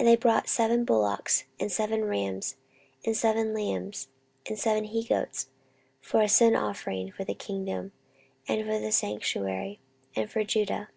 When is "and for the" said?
8.48-8.90